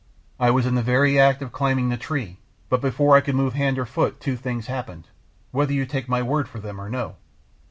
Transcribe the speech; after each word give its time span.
I 0.39 0.49
was 0.49 0.65
in 0.65 0.73
the 0.73 0.81
very 0.81 1.19
act 1.19 1.43
of 1.43 1.51
climbing 1.51 1.89
the 1.89 1.95
tree, 1.95 2.39
but 2.69 2.81
before 2.81 3.15
I 3.15 3.21
could 3.21 3.35
move 3.35 3.53
hand 3.53 3.77
or 3.77 3.85
foot 3.85 4.19
two 4.19 4.35
things 4.35 4.65
happened, 4.65 5.05
whether 5.51 5.73
you 5.73 5.85
take 5.85 6.09
my 6.09 6.23
word 6.23 6.49
for 6.49 6.57
them 6.59 6.81
or 6.81 6.89
no. 6.89 7.17